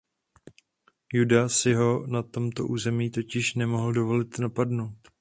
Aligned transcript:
Juda 1.13 1.41
si 1.49 1.73
ho 1.73 2.05
na 2.07 2.23
tomto 2.23 2.67
území 2.67 3.09
totiž 3.09 3.53
nemohl 3.55 3.93
dovolit 3.93 4.39
napadnout. 4.39 5.07